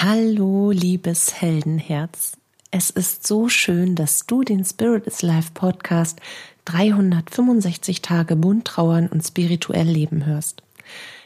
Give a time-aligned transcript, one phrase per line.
[0.00, 2.36] Hallo, liebes Heldenherz.
[2.70, 6.20] Es ist so schön, dass du den Spirit is Life Podcast
[6.66, 10.62] 365 Tage bunt trauern und spirituell leben hörst.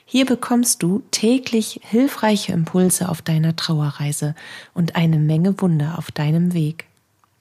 [0.06, 4.34] Hier bekommst du täglich hilfreiche Impulse auf deiner Trauerreise
[4.72, 6.86] und eine Menge Wunder auf deinem Weg.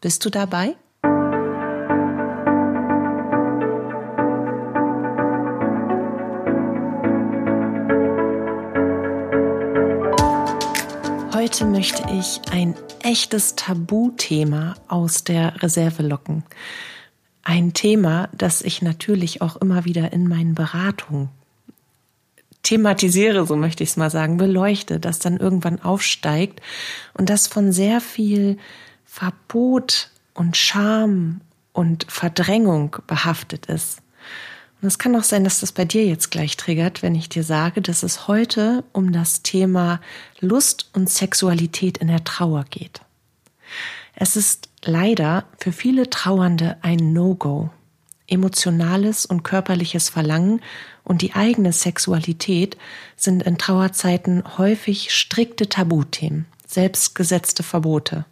[0.02, 0.76] Bist du dabei?
[11.52, 16.46] Heute möchte ich ein echtes Tabuthema aus der Reserve locken.
[17.44, 21.28] Ein Thema, das ich natürlich auch immer wieder in meinen Beratungen
[22.64, 26.62] thematisiere, so möchte ich es mal sagen, beleuchte, das dann irgendwann aufsteigt
[27.16, 28.58] und das von sehr viel
[29.04, 31.42] Verbot und Scham
[31.74, 34.02] und Verdrängung behaftet ist.
[34.82, 37.44] Und es kann auch sein, dass das bei dir jetzt gleich triggert, wenn ich dir
[37.44, 40.02] sage, dass es heute um das Thema
[40.40, 43.02] Lust und Sexualität in der Trauer geht.
[44.16, 47.70] Es ist leider für viele Trauernde ein No-Go.
[48.28, 50.62] Emotionales und körperliches Verlangen
[51.04, 52.78] und die eigene Sexualität
[53.18, 58.26] sind in Trauerzeiten häufig strikte Tabuthemen, selbstgesetzte Verbote.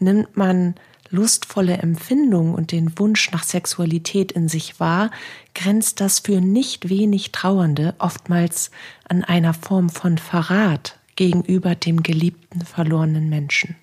[0.00, 0.74] Nimmt man
[1.10, 5.10] lustvolle Empfindung und den Wunsch nach Sexualität in sich wahr,
[5.54, 8.70] grenzt das für nicht wenig Trauernde oftmals
[9.08, 13.76] an einer Form von Verrat gegenüber dem geliebten verlorenen Menschen.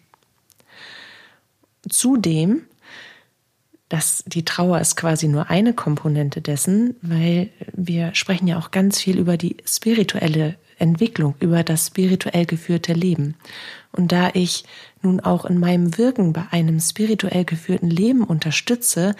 [1.90, 2.62] Zudem,
[3.90, 9.00] dass die Trauer ist quasi nur eine Komponente dessen, weil wir sprechen ja auch ganz
[9.00, 13.36] viel über die spirituelle Entwicklung, über das spirituell geführte Leben.
[13.96, 14.66] Und da ich
[15.02, 19.16] nun auch in meinem Wirken bei einem spirituell geführten Leben unterstütze,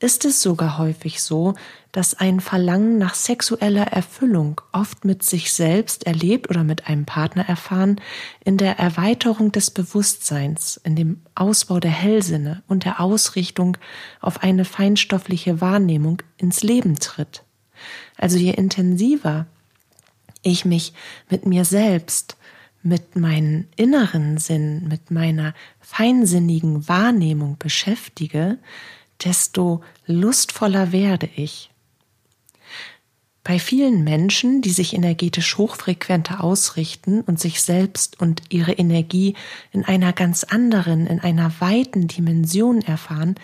[0.00, 1.54] ist es sogar häufig so,
[1.92, 7.48] dass ein Verlangen nach sexueller Erfüllung oft mit sich selbst erlebt oder mit einem Partner
[7.48, 8.00] erfahren,
[8.44, 13.78] in der Erweiterung des Bewusstseins, in dem Ausbau der Hellsinne und der Ausrichtung
[14.20, 17.42] auf eine feinstoffliche Wahrnehmung ins Leben tritt.
[18.18, 19.46] Also je intensiver
[20.42, 20.92] ich mich
[21.30, 22.36] mit mir selbst,
[22.84, 28.58] mit meinen inneren Sinn, mit meiner feinsinnigen Wahrnehmung beschäftige,
[29.24, 31.70] desto lustvoller werde ich.
[33.42, 39.34] Bei vielen Menschen, die sich energetisch hochfrequenter ausrichten und sich selbst und ihre Energie
[39.70, 43.34] in einer ganz anderen, in einer weiten Dimension erfahren,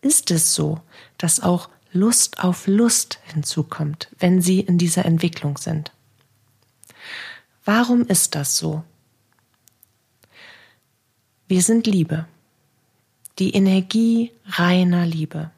[0.00, 0.80] ist es so,
[1.18, 5.92] dass auch Lust auf Lust hinzukommt, wenn sie in dieser Entwicklung sind.
[7.64, 8.82] Warum ist das so?
[11.46, 12.26] Wir sind Liebe,
[13.38, 15.50] die Energie reiner Liebe.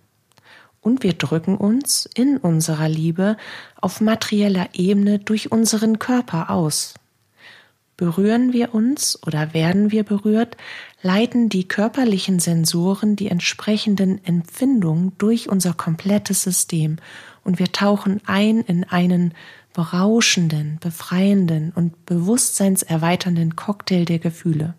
[0.83, 3.39] Und wir drücken uns in unserer Liebe
[3.81, 6.93] auf materieller Ebene durch unseren Körper aus.
[7.97, 10.59] Berühren wir uns oder werden wir berührt,
[11.01, 16.97] leiten die körperlichen Sensoren die entsprechenden Empfindungen durch unser komplettes System
[17.45, 19.33] und wir tauchen ein in einen
[19.75, 24.75] berauschenden, befreienden und bewusstseinserweiternden Cocktail der Gefühle.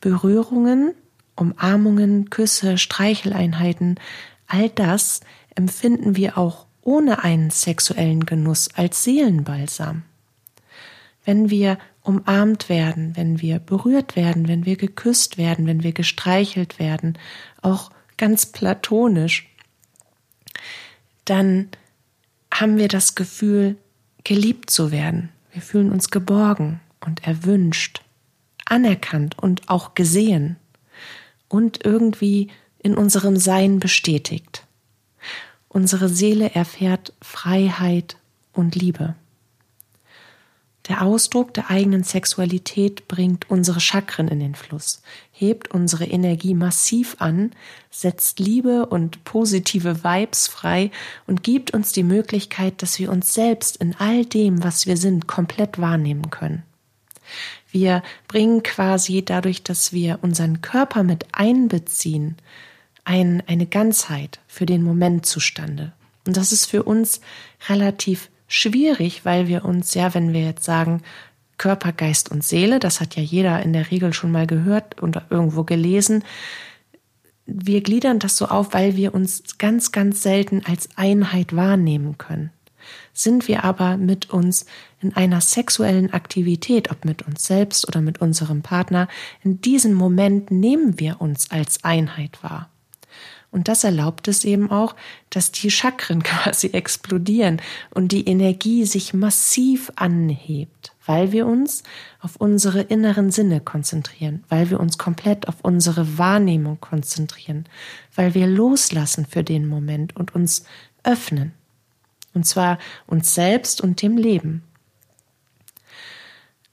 [0.00, 0.92] Berührungen,
[1.36, 3.98] Umarmungen, Küsse, Streicheleinheiten,
[4.46, 5.20] all das
[5.54, 10.02] empfinden wir auch ohne einen sexuellen Genuss als Seelenbalsam.
[11.24, 16.78] Wenn wir umarmt werden, wenn wir berührt werden, wenn wir geküsst werden, wenn wir gestreichelt
[16.78, 17.18] werden,
[17.62, 19.48] auch ganz platonisch,
[21.24, 21.68] dann
[22.60, 23.76] haben wir das Gefühl,
[24.24, 25.30] geliebt zu werden.
[25.52, 28.02] Wir fühlen uns geborgen und erwünscht,
[28.64, 30.56] anerkannt und auch gesehen
[31.48, 34.64] und irgendwie in unserem Sein bestätigt.
[35.68, 38.16] Unsere Seele erfährt Freiheit
[38.52, 39.14] und Liebe.
[40.88, 45.02] Der Ausdruck der eigenen Sexualität bringt unsere Chakren in den Fluss,
[45.32, 47.50] hebt unsere Energie massiv an,
[47.90, 50.92] setzt Liebe und positive Vibes frei
[51.26, 55.26] und gibt uns die Möglichkeit, dass wir uns selbst in all dem, was wir sind,
[55.26, 56.62] komplett wahrnehmen können.
[57.72, 62.36] Wir bringen quasi dadurch, dass wir unseren Körper mit einbeziehen,
[63.04, 65.92] ein, eine Ganzheit für den Moment zustande.
[66.26, 67.20] Und das ist für uns
[67.68, 71.02] relativ schwierig, weil wir uns ja, wenn wir jetzt sagen,
[71.58, 75.20] Körper, Geist und Seele, das hat ja jeder in der Regel schon mal gehört und
[75.30, 76.22] irgendwo gelesen,
[77.46, 82.50] wir gliedern das so auf, weil wir uns ganz, ganz selten als Einheit wahrnehmen können.
[83.12, 84.66] Sind wir aber mit uns
[85.00, 89.08] in einer sexuellen Aktivität, ob mit uns selbst oder mit unserem Partner,
[89.42, 92.68] in diesem Moment nehmen wir uns als Einheit wahr.
[93.50, 94.94] Und das erlaubt es eben auch,
[95.30, 97.60] dass die Chakren quasi explodieren
[97.90, 100.92] und die Energie sich massiv anhebt.
[101.08, 101.84] weil wir uns
[102.20, 107.68] auf unsere inneren Sinne konzentrieren, weil wir uns komplett auf unsere Wahrnehmung konzentrieren,
[108.16, 110.64] weil wir loslassen für den Moment und uns
[111.04, 111.52] öffnen.
[112.34, 114.62] Und zwar uns selbst und dem Leben.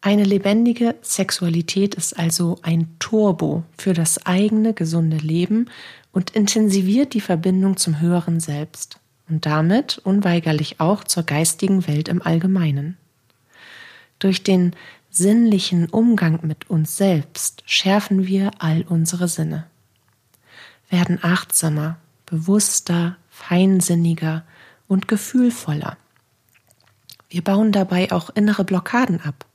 [0.05, 5.69] Eine lebendige Sexualität ist also ein Turbo für das eigene gesunde Leben
[6.11, 12.21] und intensiviert die Verbindung zum höheren Selbst und damit unweigerlich auch zur geistigen Welt im
[12.21, 12.97] Allgemeinen.
[14.19, 14.75] Durch den
[15.09, 19.67] sinnlichen Umgang mit uns selbst schärfen wir all unsere Sinne,
[20.89, 21.95] werden achtsamer,
[22.25, 24.43] bewusster, feinsinniger
[24.89, 25.95] und gefühlvoller.
[27.29, 29.45] Wir bauen dabei auch innere Blockaden ab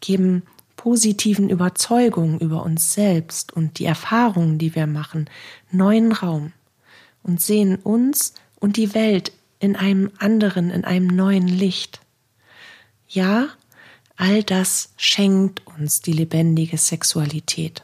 [0.00, 0.42] geben
[0.76, 5.28] positiven Überzeugungen über uns selbst und die Erfahrungen, die wir machen,
[5.70, 6.52] neuen Raum
[7.22, 12.00] und sehen uns und die Welt in einem anderen, in einem neuen Licht.
[13.08, 13.48] Ja,
[14.16, 17.82] all das schenkt uns die lebendige Sexualität.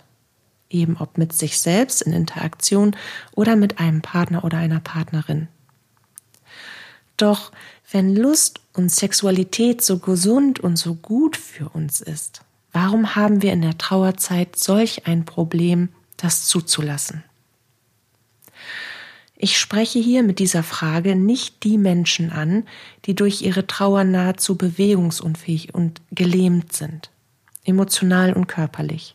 [0.71, 2.97] Eben ob mit sich selbst in Interaktion
[3.33, 5.49] oder mit einem Partner oder einer Partnerin.
[7.23, 7.53] Doch
[7.93, 12.41] wenn Lust und Sexualität so gesund und so gut für uns ist,
[12.73, 17.23] warum haben wir in der Trauerzeit solch ein Problem, das zuzulassen?
[19.37, 22.65] Ich spreche hier mit dieser Frage nicht die Menschen an,
[23.05, 27.11] die durch ihre Trauer nahezu bewegungsunfähig und gelähmt sind,
[27.63, 29.15] emotional und körperlich.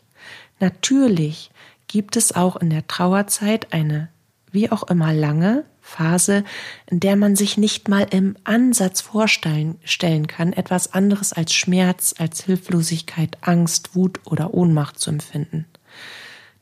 [0.60, 1.50] Natürlich
[1.88, 4.08] gibt es auch in der Trauerzeit eine,
[4.50, 6.44] wie auch immer lange, Phase,
[6.86, 12.14] in der man sich nicht mal im Ansatz vorstellen stellen kann, etwas anderes als Schmerz,
[12.18, 15.66] als Hilflosigkeit, Angst, Wut oder Ohnmacht zu empfinden.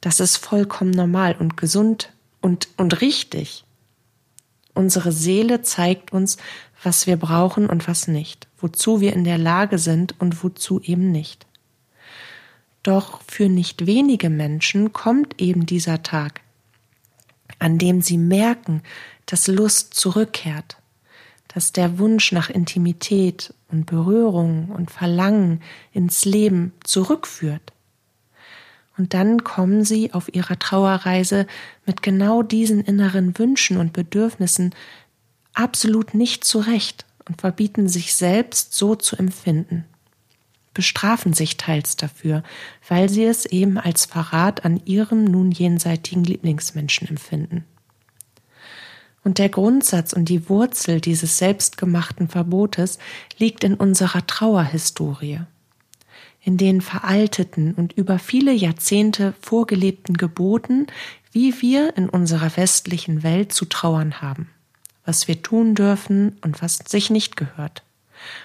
[0.00, 3.64] Das ist vollkommen normal und gesund und, und richtig.
[4.74, 6.36] Unsere Seele zeigt uns,
[6.82, 11.10] was wir brauchen und was nicht, wozu wir in der Lage sind und wozu eben
[11.10, 11.46] nicht.
[12.82, 16.42] Doch für nicht wenige Menschen kommt eben dieser Tag,
[17.58, 18.82] an dem sie merken,
[19.26, 20.76] dass Lust zurückkehrt,
[21.48, 25.62] dass der Wunsch nach Intimität und Berührung und Verlangen
[25.92, 27.72] ins Leben zurückführt.
[28.98, 31.46] Und dann kommen sie auf ihrer Trauerreise
[31.84, 34.74] mit genau diesen inneren Wünschen und Bedürfnissen
[35.52, 39.84] absolut nicht zurecht und verbieten sich selbst so zu empfinden,
[40.76, 42.42] bestrafen sich teils dafür,
[42.86, 47.64] weil sie es eben als Verrat an ihrem nun jenseitigen Lieblingsmenschen empfinden.
[49.24, 52.98] Und der Grundsatz und die Wurzel dieses selbstgemachten Verbotes
[53.38, 55.40] liegt in unserer Trauerhistorie,
[56.42, 60.88] in den veralteten und über viele Jahrzehnte vorgelebten Geboten,
[61.32, 64.50] wie wir in unserer westlichen Welt zu trauern haben,
[65.06, 67.82] was wir tun dürfen und was sich nicht gehört.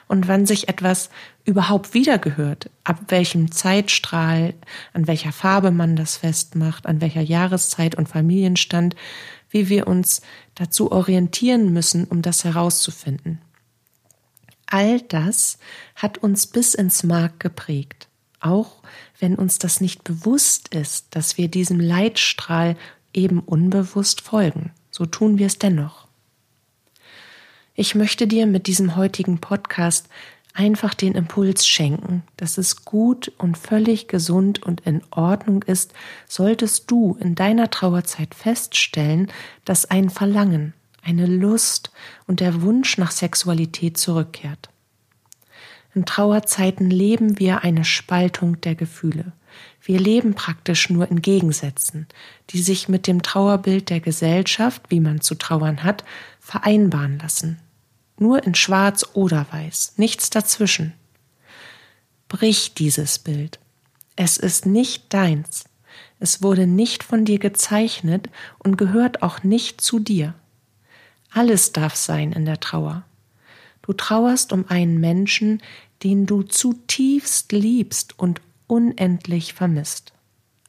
[0.08, 1.10] Und wann sich etwas
[1.46, 4.54] überhaupt wieder gehört, ab welchem Zeitstrahl,
[4.94, 8.96] an welcher Farbe man das festmacht, an welcher Jahreszeit und Familienstand,
[9.50, 10.22] wie wir uns
[10.56, 13.42] dazu orientieren müssen, um das herauszufinden.
[14.66, 15.58] All das
[15.96, 18.08] hat uns bis ins Mark geprägt,
[18.40, 18.82] auch
[19.20, 22.78] wenn uns das nicht bewusst ist, dass wir diesem Leitstrahl
[23.14, 24.72] eben unbewusst folgen.
[24.90, 26.01] So tun wir es dennoch.
[27.82, 30.08] Ich möchte dir mit diesem heutigen Podcast
[30.54, 35.92] einfach den Impuls schenken, dass es gut und völlig gesund und in Ordnung ist,
[36.28, 39.32] solltest du in deiner Trauerzeit feststellen,
[39.66, 41.92] dass ein Verlangen, eine Lust
[42.28, 44.70] und der Wunsch nach Sexualität zurückkehrt.
[45.96, 49.32] In Trauerzeiten leben wir eine Spaltung der Gefühle.
[49.82, 52.06] Wir leben praktisch nur in Gegensätzen,
[52.52, 56.04] die sich mit dem Trauerbild der Gesellschaft, wie man zu trauern hat,
[56.40, 57.58] vereinbaren lassen
[58.22, 60.94] nur in Schwarz oder Weiß, nichts dazwischen.
[62.30, 63.60] Brich dieses Bild.
[64.16, 65.66] Es ist nicht deins.
[66.20, 70.36] Es wurde nicht von dir gezeichnet und gehört auch nicht zu dir.
[71.32, 73.04] Alles darf sein in der Trauer.
[73.82, 75.62] Du trauerst um einen Menschen,
[76.04, 80.14] den du zutiefst liebst und unendlich vermisst.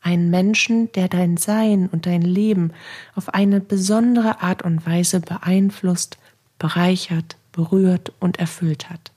[0.00, 2.72] Einen Menschen, der dein Sein und dein Leben
[3.14, 6.18] auf eine besondere Art und Weise beeinflusst,
[6.58, 9.12] bereichert, berührt und erfüllt hat.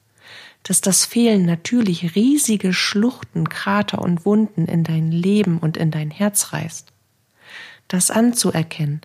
[0.63, 6.11] Dass das Fehlen natürlich riesige Schluchten, Krater und Wunden in dein Leben und in dein
[6.11, 6.91] Herz reißt.
[7.87, 9.01] Das anzuerkennen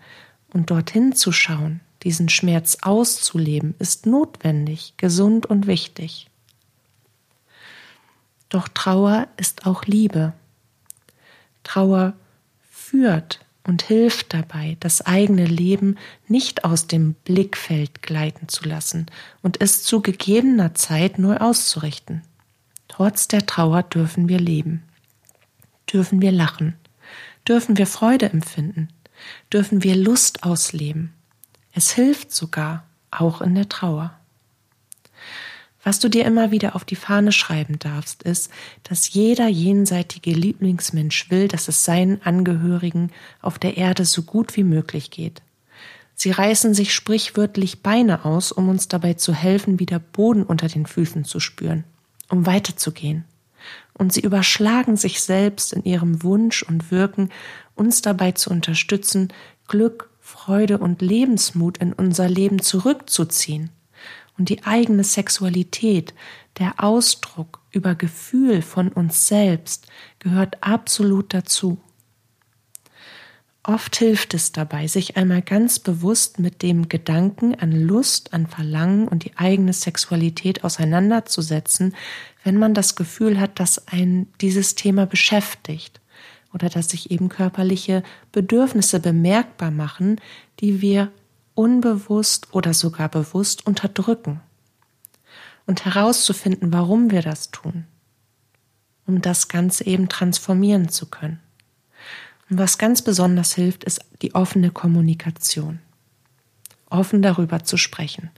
[0.52, 6.28] und dorthin zu schauen, diesen Schmerz auszuleben, ist notwendig, gesund und wichtig.
[8.48, 10.32] Doch Trauer ist auch Liebe.
[11.62, 12.14] Trauer
[12.70, 15.96] führt und hilft dabei, das eigene Leben
[16.26, 19.06] nicht aus dem Blickfeld gleiten zu lassen
[19.42, 22.22] und es zu gegebener Zeit neu auszurichten.
[22.88, 24.82] Trotz der Trauer dürfen wir leben,
[25.90, 26.74] dürfen wir lachen,
[27.46, 28.88] dürfen wir Freude empfinden,
[29.52, 31.14] dürfen wir Lust ausleben.
[31.72, 34.18] Es hilft sogar, auch in der Trauer.
[35.82, 38.50] Was du dir immer wieder auf die Fahne schreiben darfst, ist,
[38.82, 43.10] dass jeder jenseitige Lieblingsmensch will, dass es seinen Angehörigen
[43.40, 45.40] auf der Erde so gut wie möglich geht.
[46.14, 50.84] Sie reißen sich sprichwörtlich Beine aus, um uns dabei zu helfen, wieder Boden unter den
[50.84, 51.84] Füßen zu spüren,
[52.28, 53.24] um weiterzugehen.
[53.94, 57.30] Und sie überschlagen sich selbst in ihrem Wunsch und Wirken,
[57.74, 59.32] uns dabei zu unterstützen,
[59.66, 63.70] Glück, Freude und Lebensmut in unser Leben zurückzuziehen
[64.40, 66.14] und die eigene Sexualität,
[66.58, 69.86] der Ausdruck über Gefühl von uns selbst
[70.18, 71.78] gehört absolut dazu.
[73.62, 79.08] Oft hilft es dabei, sich einmal ganz bewusst mit dem Gedanken an Lust, an Verlangen
[79.08, 81.94] und die eigene Sexualität auseinanderzusetzen,
[82.42, 86.00] wenn man das Gefühl hat, dass ein dieses Thema beschäftigt
[86.54, 90.18] oder dass sich eben körperliche Bedürfnisse bemerkbar machen,
[90.60, 91.12] die wir
[91.54, 94.40] unbewusst oder sogar bewusst unterdrücken.
[95.66, 97.84] Und herauszufinden, warum wir das tun,
[99.06, 101.40] um das Ganze eben transformieren zu können.
[102.48, 105.78] Und was ganz besonders hilft, ist die offene Kommunikation.
[106.88, 108.30] Offen darüber zu sprechen.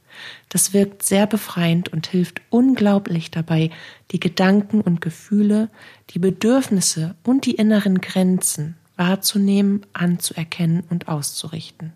[0.50, 3.70] Das wirkt sehr befreiend und hilft unglaublich dabei,
[4.10, 5.70] die Gedanken und Gefühle,
[6.10, 11.94] die Bedürfnisse und die inneren Grenzen wahrzunehmen, anzuerkennen und auszurichten.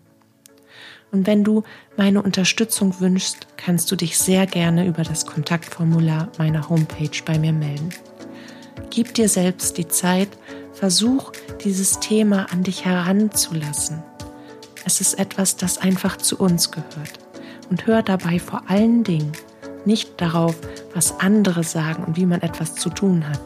[1.11, 1.63] Und wenn du
[1.95, 7.53] meine Unterstützung wünschst, kannst du dich sehr gerne über das Kontaktformular meiner Homepage bei mir
[7.53, 7.89] melden.
[8.89, 10.29] Gib dir selbst die Zeit,
[10.73, 11.31] versuch
[11.63, 14.03] dieses Thema an dich heranzulassen.
[14.85, 17.19] Es ist etwas, das einfach zu uns gehört.
[17.69, 19.31] Und hör dabei vor allen Dingen
[19.85, 20.55] nicht darauf,
[20.93, 23.41] was andere sagen und wie man etwas zu tun hat,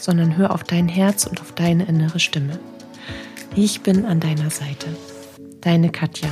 [0.00, 2.58] sondern hör auf dein Herz und auf deine innere Stimme.
[3.54, 4.86] Ich bin an deiner Seite.
[5.60, 6.30] Deine Katja.